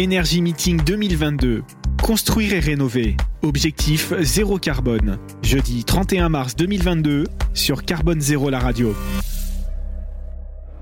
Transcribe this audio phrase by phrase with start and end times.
[0.00, 1.62] Énergie Meeting 2022.
[2.02, 3.18] Construire et rénover.
[3.42, 5.18] Objectif zéro carbone.
[5.42, 8.94] Jeudi 31 mars 2022 sur Carbone Zéro la radio.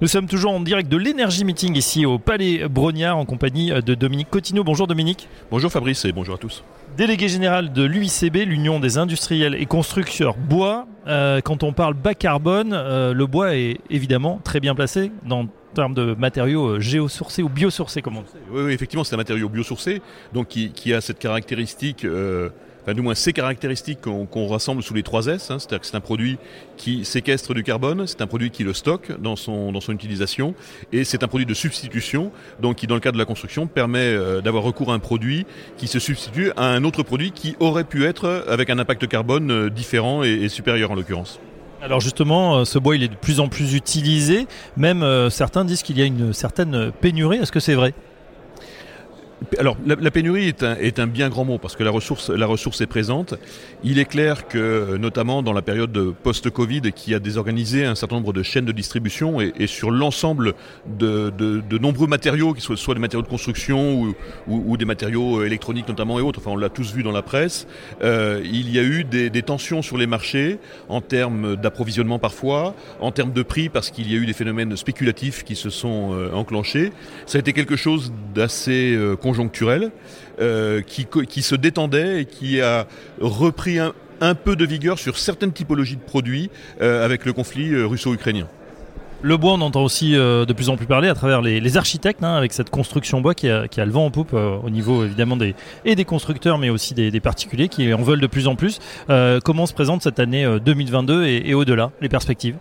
[0.00, 3.94] Nous sommes toujours en direct de l'énergie meeting ici au Palais Brognard en compagnie de
[3.96, 4.62] Dominique Cotineau.
[4.62, 5.28] Bonjour Dominique.
[5.50, 6.62] Bonjour Fabrice et bonjour à tous.
[6.96, 10.86] Délégué général de l'UICB, l'Union des industriels et constructeurs bois.
[11.08, 15.48] Euh, quand on parle bas carbone, euh, le bois est évidemment très bien placé dans
[15.74, 18.28] termes de matériaux euh, géosourcés ou biosourcés, comme on dit.
[18.50, 20.02] Oui, oui effectivement, c'est un matériau biosourcé,
[20.32, 22.50] donc qui, qui a cette caractéristique euh,
[22.94, 26.00] du moins ces caractéristiques qu'on rassemble sous les 3 S, hein, c'est-à-dire que c'est un
[26.00, 26.38] produit
[26.76, 30.54] qui séquestre du carbone, c'est un produit qui le stocke dans son, utilisation,
[30.92, 32.30] et c'est un produit de substitution,
[32.60, 35.46] donc qui dans le cas de la construction permet euh, d'avoir recours à un produit
[35.76, 39.50] qui se substitue à un autre produit qui aurait pu être avec un impact carbone
[39.50, 41.40] euh, différent et, et supérieur en l'occurrence.
[41.80, 45.64] Alors justement, euh, ce bois il est de plus en plus utilisé, même euh, certains
[45.64, 47.94] disent qu'il y a une certaine pénurie, est-ce que c'est vrai?
[49.58, 52.86] Alors, la, pénurie est un, bien grand mot parce que la ressource, la ressource est
[52.86, 53.34] présente.
[53.84, 58.32] Il est clair que, notamment dans la période post-Covid, qui a désorganisé un certain nombre
[58.32, 60.54] de chaînes de distribution et, sur l'ensemble
[60.86, 64.14] de, nombreux matériaux, qui soient soit des matériaux de construction
[64.46, 67.66] ou, des matériaux électroniques notamment et autres, enfin on l'a tous vu dans la presse,
[68.02, 70.58] euh, il y a eu des, tensions sur les marchés
[70.88, 74.76] en termes d'approvisionnement parfois, en termes de prix parce qu'il y a eu des phénomènes
[74.76, 76.92] spéculatifs qui se sont euh, enclenchés.
[77.26, 79.90] Ça a été quelque chose d'assez euh, conjoncturel
[80.40, 82.86] euh, qui, qui, se détendait et qui a
[83.20, 87.86] repris un, peu de vigueur sur certaines typologies de produits euh, avec le conflit euh,
[87.86, 88.48] russo-ukrainien.
[89.20, 92.36] Le bois, on entend aussi de plus en plus parler à travers les, architectes, hein,
[92.36, 95.36] avec cette construction bois qui a, qui a, le vent en poupe au niveau évidemment
[95.36, 98.78] des, et des constructeurs, mais aussi des, particuliers qui en veulent de plus en plus.
[99.44, 102.54] Comment se présente cette année 2022 et, et au-delà, les perspectives?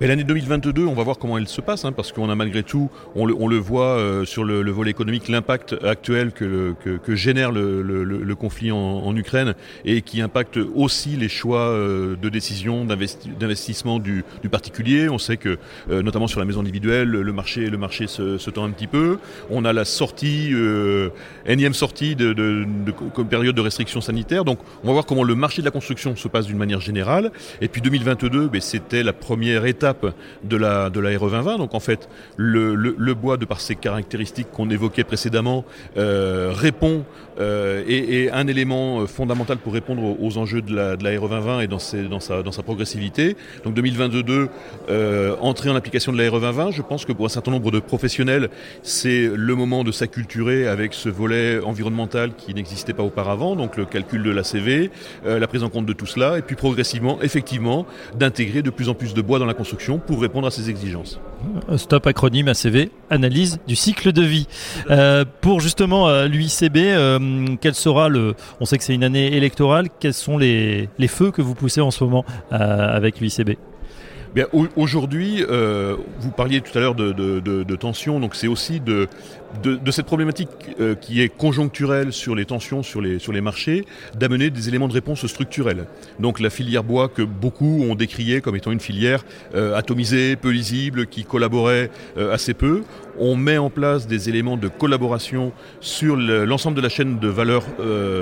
[0.00, 2.62] Mais l'année 2022, on va voir comment elle se passe, hein, parce qu'on a malgré
[2.62, 6.74] tout, on le, on le voit euh, sur le, le, volet économique, l'impact actuel que,
[6.82, 11.68] que, que génère le, le, conflit en, en, Ukraine et qui impacte aussi les choix
[11.68, 15.08] euh, de décision d'investissement du, du, particulier.
[15.08, 15.58] On sait que,
[15.90, 18.86] euh, notamment sur la maison individuelle, le marché, le marché se, se tend un petit
[18.86, 19.18] peu.
[19.50, 21.10] On a la sortie, euh,
[21.46, 24.44] énième sortie de, de, de, période de restrictions sanitaires.
[24.44, 27.30] Donc, on va voir comment le marché de la construction se passe d'une manière générale.
[27.60, 31.58] Et puis 2022, ben, c'était la première étape de la, de la RE 2020.
[31.58, 35.64] Donc en fait, le, bois, de par ses caractéristiques qu'on évoquait précédemment,
[35.96, 37.04] euh, répond
[37.40, 41.28] euh, et, et, un élément fondamental pour répondre aux, enjeux de la, de la RE
[41.28, 41.78] 2020 et dans,
[42.10, 43.36] dans, sa, dans sa progressivité.
[43.64, 44.48] Donc 2022,
[44.88, 47.70] euh, entrée en application de la RE 2020, je pense que pour un certain nombre
[47.70, 48.50] de professionnels,
[48.82, 53.84] c'est le moment de s'acculturer avec ce volet environnemental qui n'existait pas auparavant, donc le
[53.84, 54.90] calcul de l'ACV,
[55.26, 57.86] euh, la prise en compte de tout cela, et puis progressivement, effectivement,
[58.18, 59.54] d'intégrer de plus en plus de bois dans la
[60.06, 61.20] pour répondre à ces exigences.
[61.76, 64.46] Stop acronyme ACV, analyse du cycle de vie.
[64.90, 68.34] Euh, pour justement euh, l'UICB, euh, quel sera le.
[68.60, 71.80] On sait que c'est une année électorale, quels sont les, les, feux que vous poussez
[71.80, 73.56] en ce moment avec l'UICB
[74.76, 78.78] Aujourd'hui, euh, vous parliez tout à l'heure de, de, de, de, tension, donc c'est aussi
[78.78, 79.08] de,
[79.90, 80.48] cette problématique
[80.78, 83.84] euh, qui est conjoncturelle sur les tensions sur les, marchés,
[84.16, 85.86] d'amener des éléments de réponse structurels.
[86.20, 89.24] Donc la filière bois que beaucoup ont décrié comme étant une filière
[89.56, 92.82] euh, atomisée, peu lisible, qui collaborait assez peu.
[93.18, 97.64] On met en place des éléments de collaboration sur l'ensemble de la chaîne de valeur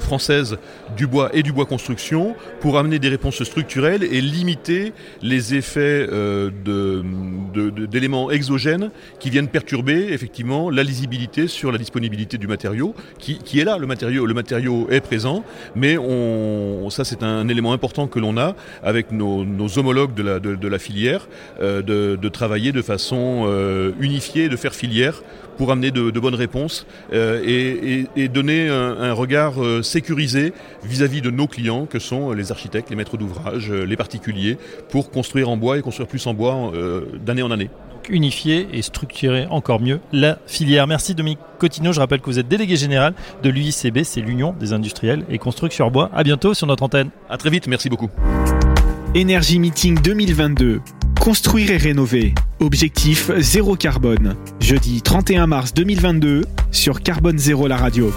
[0.00, 0.58] française
[0.96, 4.92] du bois et du bois construction pour amener des réponses structurelles et limiter
[5.22, 6.50] les effets euh,
[7.86, 13.64] d'éléments exogènes qui viennent perturber effectivement la lisibilité sur la disponibilité du matériau qui, est
[13.64, 15.44] là, le matériau, le matériau est présent,
[15.74, 19.44] mais on, ça c'est un élément important que l'on a avec nos,
[19.78, 21.28] homologues de la, filière,
[21.60, 25.22] euh, de, de, travailler de façon euh, unifiée, de faire filière
[25.56, 29.82] pour amener de, de bonnes réponses euh, et, et, et, donner un, un regard euh,
[29.82, 30.52] sécurisé
[30.84, 34.58] vis-à-vis -vis de nos clients que sont les architectes, les maîtres d'ouvrage, euh, les particuliers,
[34.90, 37.70] pour construire en bois et construire plus en bois euh, d'année en année
[38.08, 40.86] unifier et structurer encore mieux la filière.
[40.86, 44.72] Merci Dominique Cotineau, je rappelle que vous êtes délégué général de l'UICB, c'est l'Union des
[44.72, 46.10] industriels et constructeurs bois.
[46.12, 47.10] À bientôt sur notre antenne.
[47.28, 48.10] À très vite, merci beaucoup.
[49.14, 50.80] Énergie Meeting 2022.
[51.20, 52.34] Construire et rénover.
[52.62, 54.36] Objectif zéro carbone.
[54.60, 58.12] Jeudi 31 mars 2022 sur Carbone Zéro la radio.